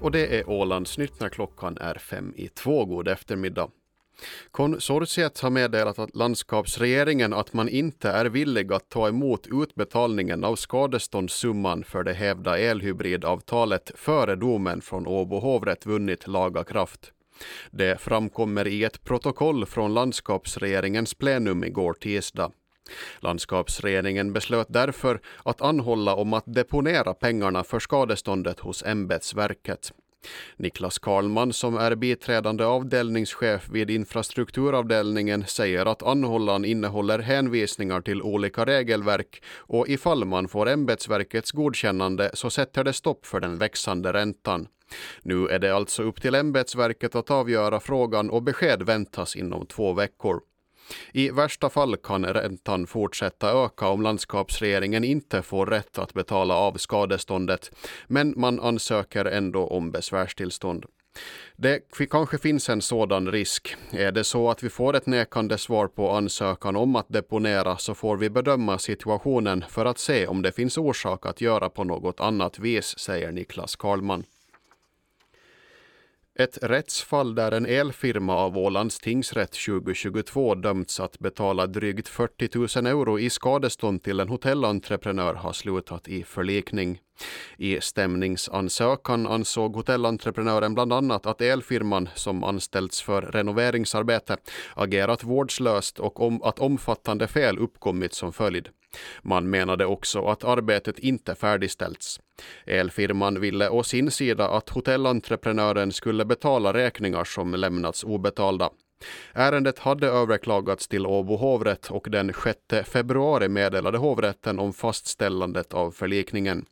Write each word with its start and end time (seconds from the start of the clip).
Och 0.00 0.10
det 0.12 0.38
är 0.38 0.50
Ålandsnytt 0.50 1.20
när 1.20 1.28
klockan 1.28 1.78
är 1.80 1.94
fem 1.94 2.32
i 2.36 2.48
två. 2.48 2.84
God 2.84 3.08
eftermiddag. 3.08 3.68
Konsortiet 4.50 5.40
har 5.40 5.50
meddelat 5.50 5.98
att 5.98 6.16
landskapsregeringen 6.16 7.32
att 7.32 7.52
man 7.52 7.68
inte 7.68 8.10
är 8.10 8.24
villig 8.24 8.72
att 8.72 8.88
ta 8.88 9.08
emot 9.08 9.46
utbetalningen 9.46 10.44
av 10.44 10.56
skadeståndssumman 10.56 11.84
för 11.84 12.02
det 12.02 12.12
hävda 12.12 12.58
elhybridavtalet 12.58 13.92
före 13.94 14.36
domen 14.36 14.80
från 14.80 15.06
Åbo 15.06 15.38
hovrätt 15.38 15.86
vunnit 15.86 16.26
laga 16.26 16.64
kraft. 16.64 17.12
Det 17.70 18.00
framkommer 18.00 18.66
i 18.66 18.84
ett 18.84 19.04
protokoll 19.04 19.66
från 19.66 19.94
landskapsregeringens 19.94 21.14
plenum 21.14 21.64
igår 21.64 21.92
tisdag. 21.92 22.50
Landskapsregeringen 23.20 24.32
beslöt 24.32 24.66
därför 24.70 25.20
att 25.42 25.62
anhålla 25.62 26.14
om 26.14 26.32
att 26.32 26.44
deponera 26.46 27.14
pengarna 27.14 27.64
för 27.64 27.78
skadeståndet 27.78 28.60
hos 28.60 28.82
ämbetsverket. 28.82 29.92
Niklas 30.56 30.98
Karlman 30.98 31.52
som 31.52 31.76
är 31.76 31.94
biträdande 31.94 32.64
avdelningschef 32.64 33.68
vid 33.68 33.90
infrastrukturavdelningen 33.90 35.44
säger 35.46 35.86
att 35.86 36.02
anhållan 36.02 36.64
innehåller 36.64 37.18
hänvisningar 37.18 38.00
till 38.00 38.22
olika 38.22 38.64
regelverk 38.64 39.42
och 39.56 39.88
ifall 39.88 40.24
man 40.24 40.48
får 40.48 40.68
ämbetsverkets 40.68 41.52
godkännande 41.52 42.30
så 42.34 42.50
sätter 42.50 42.84
det 42.84 42.92
stopp 42.92 43.26
för 43.26 43.40
den 43.40 43.58
växande 43.58 44.12
räntan. 44.12 44.68
Nu 45.22 45.48
är 45.48 45.58
det 45.58 45.76
alltså 45.76 46.02
upp 46.02 46.22
till 46.22 46.34
ämbetsverket 46.34 47.14
att 47.14 47.30
avgöra 47.30 47.80
frågan 47.80 48.30
och 48.30 48.42
besked 48.42 48.82
väntas 48.82 49.36
inom 49.36 49.66
två 49.66 49.92
veckor. 49.92 50.40
I 51.12 51.30
värsta 51.30 51.70
fall 51.70 51.96
kan 51.96 52.24
räntan 52.24 52.86
fortsätta 52.86 53.64
öka 53.64 53.88
om 53.88 54.02
landskapsregeringen 54.02 55.04
inte 55.04 55.42
får 55.42 55.66
rätt 55.66 55.98
att 55.98 56.14
betala 56.14 56.54
av 56.54 56.74
skadeståndet, 56.74 57.70
men 58.06 58.34
man 58.36 58.60
ansöker 58.60 59.24
ändå 59.24 59.66
om 59.66 59.90
besvärstillstånd. 59.90 60.86
Det 61.56 61.80
kanske 62.10 62.38
finns 62.38 62.68
en 62.68 62.82
sådan 62.82 63.32
risk. 63.32 63.76
Är 63.90 64.12
det 64.12 64.24
så 64.24 64.50
att 64.50 64.62
vi 64.62 64.68
får 64.68 64.96
ett 64.96 65.06
nekande 65.06 65.58
svar 65.58 65.86
på 65.88 66.10
ansökan 66.10 66.76
om 66.76 66.96
att 66.96 67.08
deponera 67.08 67.76
så 67.76 67.94
får 67.94 68.16
vi 68.16 68.30
bedöma 68.30 68.78
situationen 68.78 69.64
för 69.68 69.84
att 69.84 69.98
se 69.98 70.26
om 70.26 70.42
det 70.42 70.52
finns 70.52 70.78
orsak 70.78 71.26
att 71.26 71.40
göra 71.40 71.68
på 71.68 71.84
något 71.84 72.20
annat 72.20 72.58
vis, 72.58 72.98
säger 72.98 73.32
Niklas 73.32 73.76
Karlman. 73.76 74.24
Ett 76.38 76.58
rättsfall 76.62 77.34
där 77.34 77.52
en 77.52 77.66
elfirma 77.66 78.34
av 78.36 78.58
Ålands 78.58 78.98
tingsrätt 78.98 79.52
2022 79.66 80.54
dömts 80.54 81.00
att 81.00 81.18
betala 81.18 81.66
drygt 81.66 82.08
40 82.08 82.80
000 82.82 82.86
euro 82.86 83.18
i 83.18 83.30
skadestånd 83.30 84.02
till 84.02 84.20
en 84.20 84.28
hotellentreprenör 84.28 85.34
har 85.34 85.52
slutat 85.52 86.08
i 86.08 86.22
förlikning. 86.24 87.00
I 87.56 87.80
stämningsansökan 87.80 89.26
ansåg 89.26 89.74
hotellentreprenören 89.76 90.74
bland 90.74 90.92
annat 90.92 91.26
att 91.26 91.40
elfirman 91.40 92.08
som 92.14 92.44
anställts 92.44 93.02
för 93.02 93.22
renoveringsarbete 93.22 94.36
agerat 94.74 95.24
vårdslöst 95.24 95.98
och 95.98 96.20
om 96.20 96.42
att 96.42 96.58
omfattande 96.58 97.28
fel 97.28 97.58
uppkommit 97.58 98.14
som 98.14 98.32
följd. 98.32 98.68
Man 99.22 99.50
menade 99.50 99.86
också 99.86 100.26
att 100.26 100.44
arbetet 100.44 100.98
inte 100.98 101.34
färdigställts. 101.34 102.20
Elfirman 102.66 103.40
ville 103.40 103.68
å 103.68 103.82
sin 103.82 104.10
sida 104.10 104.48
att 104.48 104.68
hotellentreprenören 104.68 105.92
skulle 105.92 106.24
betala 106.24 106.72
räkningar 106.72 107.24
som 107.24 107.54
lämnats 107.54 108.04
obetalda. 108.04 108.70
Ärendet 109.32 109.78
hade 109.78 110.06
överklagats 110.06 110.88
till 110.88 111.06
Åbo 111.06 111.36
hovrätt 111.36 111.90
och 111.90 112.06
den 112.10 112.32
6 112.44 112.88
februari 112.88 113.48
meddelade 113.48 113.98
hovrätten 113.98 114.58
om 114.58 114.72
fastställandet 114.72 115.74
av 115.74 115.90
förlikningen. 115.90 116.66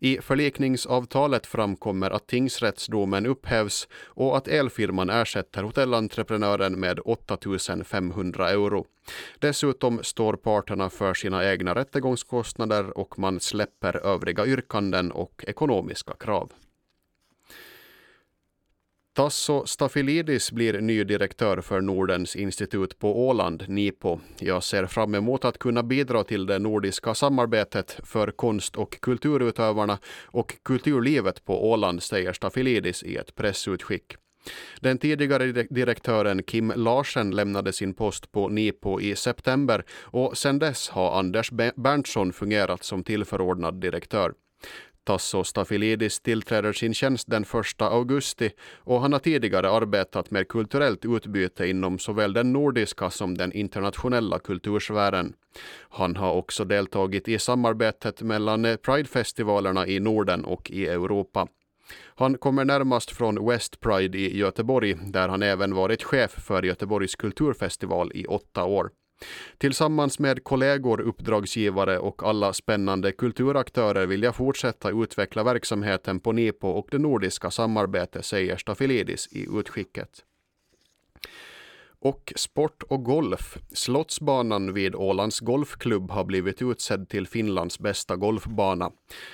I 0.00 0.18
förlikningsavtalet 0.18 1.46
framkommer 1.46 2.10
att 2.10 2.26
tingsrättsdomen 2.26 3.26
upphävs 3.26 3.88
och 4.04 4.36
att 4.36 4.48
elfirman 4.48 5.10
ersätter 5.10 5.62
hotellentreprenören 5.62 6.80
med 6.80 7.00
8 7.04 7.38
500 7.84 8.50
euro. 8.50 8.86
Dessutom 9.38 10.02
står 10.02 10.32
parterna 10.32 10.90
för 10.90 11.14
sina 11.14 11.52
egna 11.52 11.74
rättegångskostnader 11.74 12.98
och 12.98 13.18
man 13.18 13.40
släpper 13.40 13.96
övriga 13.96 14.46
yrkanden 14.46 15.12
och 15.12 15.44
ekonomiska 15.46 16.12
krav. 16.12 16.52
Tasso 19.12 19.66
Stafilidis 19.66 20.52
blir 20.52 20.80
ny 20.80 21.04
direktör 21.04 21.60
för 21.60 21.80
Nordens 21.80 22.36
institut 22.36 22.98
på 22.98 23.28
Åland, 23.28 23.64
NIPO. 23.68 24.20
Jag 24.38 24.62
ser 24.62 24.86
fram 24.86 25.14
emot 25.14 25.44
att 25.44 25.58
kunna 25.58 25.82
bidra 25.82 26.24
till 26.24 26.46
det 26.46 26.58
nordiska 26.58 27.14
samarbetet 27.14 28.00
för 28.04 28.30
konst 28.30 28.76
och 28.76 29.00
kulturutövarna 29.00 29.98
och 30.24 30.56
kulturlivet 30.62 31.44
på 31.44 31.70
Åland, 31.70 32.02
säger 32.02 32.32
Stafilidis 32.32 33.02
i 33.02 33.16
ett 33.16 33.34
pressutskick. 33.34 34.16
Den 34.80 34.98
tidigare 34.98 35.52
direktören 35.52 36.42
Kim 36.42 36.72
Larsen 36.76 37.30
lämnade 37.30 37.72
sin 37.72 37.94
post 37.94 38.32
på 38.32 38.48
NIPO 38.48 39.00
i 39.00 39.16
september 39.16 39.84
och 40.02 40.38
sedan 40.38 40.58
dess 40.58 40.88
har 40.88 41.18
Anders 41.18 41.50
Berntsson 41.76 42.32
fungerat 42.32 42.84
som 42.84 43.04
tillförordnad 43.04 43.80
direktör. 43.80 44.32
Tasso 45.04 45.44
Stafilidis 45.44 46.20
tillträder 46.20 46.72
sin 46.72 46.94
tjänst 46.94 47.30
den 47.30 47.42
1 47.42 47.82
augusti 47.82 48.50
och 48.78 49.00
han 49.00 49.12
har 49.12 49.20
tidigare 49.20 49.70
arbetat 49.70 50.30
med 50.30 50.48
kulturellt 50.48 51.04
utbyte 51.04 51.66
inom 51.66 51.98
såväl 51.98 52.32
den 52.32 52.52
nordiska 52.52 53.10
som 53.10 53.38
den 53.38 53.52
internationella 53.52 54.38
kultursfären. 54.38 55.32
Han 55.88 56.16
har 56.16 56.32
också 56.32 56.64
deltagit 56.64 57.28
i 57.28 57.38
samarbetet 57.38 58.22
mellan 58.22 58.76
Pridefestivalerna 58.82 59.86
i 59.86 60.00
Norden 60.00 60.44
och 60.44 60.70
i 60.70 60.86
Europa. 60.86 61.48
Han 62.14 62.38
kommer 62.38 62.64
närmast 62.64 63.10
från 63.10 63.46
West 63.48 63.80
Pride 63.80 64.18
i 64.18 64.38
Göteborg 64.38 64.94
där 64.94 65.28
han 65.28 65.42
även 65.42 65.74
varit 65.74 66.02
chef 66.02 66.30
för 66.30 66.62
Göteborgs 66.62 67.16
kulturfestival 67.16 68.12
i 68.14 68.26
åtta 68.26 68.64
år. 68.64 68.90
Tillsammans 69.58 70.18
med 70.18 70.44
kollegor, 70.44 71.00
uppdragsgivare 71.00 71.98
och 71.98 72.22
alla 72.22 72.52
spännande 72.52 73.12
kulturaktörer 73.12 74.06
vill 74.06 74.22
jag 74.22 74.36
fortsätta 74.36 74.90
utveckla 74.90 75.42
verksamheten 75.42 76.20
på 76.20 76.32
NIPO 76.32 76.68
och 76.68 76.88
det 76.90 76.98
nordiska 76.98 77.50
samarbetet, 77.50 78.24
säger 78.24 78.56
Stafilidis 78.56 79.28
i 79.32 79.46
utskicket. 79.58 80.24
Och 82.02 82.32
sport 82.36 82.82
och 82.82 83.04
golf. 83.04 83.58
Slottsbanan 83.72 84.72
vid 84.72 84.94
Ålands 84.94 85.40
Golfklubb 85.40 86.10
har 86.10 86.24
blivit 86.24 86.62
utsedd 86.62 87.08
till 87.08 87.26
Finlands 87.26 87.78
bästa 87.78 88.16
golfbana. 88.16 88.90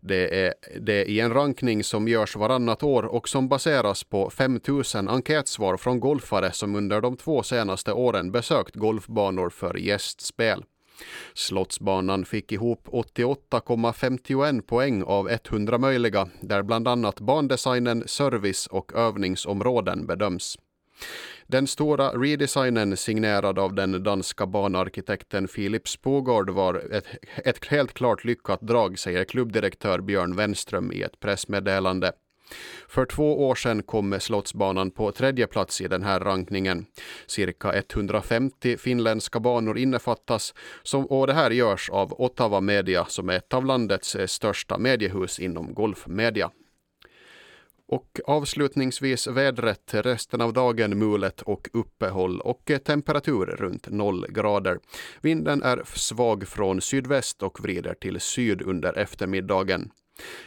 Det 0.00 0.46
är 0.46 0.54
det 0.80 1.04
i 1.04 1.20
en 1.20 1.34
rankning 1.34 1.84
som 1.84 2.08
görs 2.08 2.36
varannat 2.36 2.82
år 2.82 3.02
och 3.02 3.28
som 3.28 3.48
baseras 3.48 4.04
på 4.04 4.30
5000 4.30 5.08
enkätsvar 5.08 5.76
från 5.76 6.00
golfare 6.00 6.52
som 6.52 6.76
under 6.76 7.00
de 7.00 7.16
två 7.16 7.42
senaste 7.42 7.92
åren 7.92 8.32
besökt 8.32 8.76
golfbanor 8.76 9.50
för 9.50 9.74
gästspel. 9.74 10.64
Slottsbanan 11.34 12.24
fick 12.24 12.52
ihop 12.52 12.88
88,51 12.88 14.60
poäng 14.62 15.02
av 15.02 15.30
100 15.30 15.78
möjliga, 15.78 16.28
där 16.40 16.62
bland 16.62 16.88
annat 16.88 17.20
bandesignen, 17.20 18.02
service 18.06 18.66
och 18.66 18.92
övningsområden 18.94 20.06
bedöms. 20.06 20.58
Den 21.50 21.66
stora 21.66 22.10
redesignen 22.10 22.96
signerad 22.96 23.58
av 23.58 23.74
den 23.74 24.02
danska 24.02 24.46
banarkitekten 24.46 25.48
Philip 25.48 25.88
Spogård 25.88 26.50
var 26.50 26.74
ett, 26.92 27.06
ett 27.44 27.64
helt 27.64 27.94
klart 27.94 28.24
lyckat 28.24 28.60
drag, 28.60 28.98
säger 28.98 29.24
klubbdirektör 29.24 30.00
Björn 30.00 30.36
Wenström 30.36 30.92
i 30.92 31.02
ett 31.02 31.20
pressmeddelande. 31.20 32.12
För 32.88 33.04
två 33.04 33.48
år 33.48 33.54
sedan 33.54 33.82
kom 33.82 34.20
Slottsbanan 34.20 34.90
på 34.90 35.12
tredje 35.12 35.46
plats 35.46 35.80
i 35.80 35.88
den 35.88 36.02
här 36.02 36.20
rankningen. 36.20 36.86
Cirka 37.26 37.72
150 37.72 38.76
finländska 38.76 39.40
banor 39.40 39.78
innefattas 39.78 40.54
som, 40.82 41.06
och 41.06 41.26
det 41.26 41.32
här 41.32 41.50
görs 41.50 41.90
av 41.90 42.12
Ottawa 42.12 42.60
Media 42.60 43.04
som 43.04 43.28
är 43.28 43.36
ett 43.36 43.54
av 43.54 43.64
landets 43.64 44.16
största 44.26 44.78
mediehus 44.78 45.38
inom 45.38 45.74
golfmedia. 45.74 46.50
Och 47.88 48.20
avslutningsvis 48.26 49.26
vädret 49.26 49.94
resten 49.94 50.40
av 50.40 50.52
dagen 50.52 50.98
mulet 50.98 51.42
och 51.42 51.68
uppehåll 51.72 52.40
och 52.40 52.70
temperatur 52.84 53.46
runt 53.46 53.88
noll 53.90 54.26
grader. 54.28 54.78
Vinden 55.20 55.62
är 55.62 55.82
svag 55.94 56.48
från 56.48 56.80
sydväst 56.80 57.42
och 57.42 57.60
vrider 57.60 57.94
till 57.94 58.20
syd 58.20 58.62
under 58.62 58.98
eftermiddagen. 58.98 59.90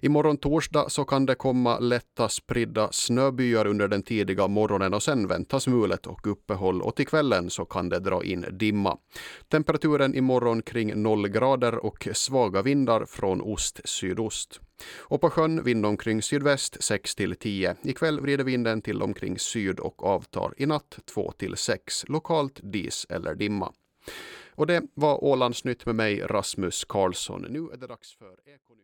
Imorgon 0.00 0.36
torsdag 0.36 0.90
så 0.90 1.04
kan 1.04 1.26
det 1.26 1.34
komma 1.34 1.78
lätta 1.78 2.28
spridda 2.28 2.88
snöbyar 2.92 3.66
under 3.66 3.88
den 3.88 4.02
tidiga 4.02 4.48
morgonen 4.48 4.94
och 4.94 5.02
sen 5.02 5.28
väntas 5.28 5.66
mulet 5.66 6.06
och 6.06 6.26
uppehåll 6.26 6.82
och 6.82 6.96
till 6.96 7.06
kvällen 7.06 7.50
så 7.50 7.64
kan 7.64 7.88
det 7.88 7.98
dra 7.98 8.24
in 8.24 8.46
dimma. 8.52 8.98
Temperaturen 9.48 10.14
imorgon 10.14 10.62
kring 10.62 11.02
0 11.02 11.28
grader 11.28 11.74
och 11.84 12.08
svaga 12.12 12.62
vindar 12.62 13.04
från 13.06 13.40
ost-sydost. 13.40 14.60
Och 14.98 15.20
på 15.20 15.30
sjön 15.30 15.64
vind 15.64 15.86
omkring 15.86 16.22
sydväst 16.22 16.82
6 16.82 17.14
till 17.14 17.36
10. 17.36 17.76
Ikväll 17.82 18.20
vrider 18.20 18.44
vinden 18.44 18.82
till 18.82 19.02
omkring 19.02 19.38
syd 19.38 19.80
och 19.80 20.04
avtar. 20.04 20.54
I 20.56 20.66
natt 20.66 20.98
2 21.04 21.32
till 21.32 21.56
6. 21.56 22.08
Lokalt 22.08 22.60
dis 22.62 23.06
eller 23.08 23.34
dimma. 23.34 23.72
Och 24.50 24.66
det 24.66 24.82
var 24.94 25.24
Ålandsnytt 25.24 25.86
med 25.86 25.94
mig 25.94 26.20
Rasmus 26.20 26.84
Karlsson. 26.84 27.46
Nu 27.48 27.58
är 27.72 27.76
det 27.76 27.86
dags 27.86 28.16
för 28.16 28.32
Ekonyheter. 28.46 28.78